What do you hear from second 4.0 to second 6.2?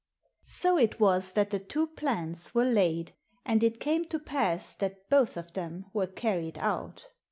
to pass that both of them were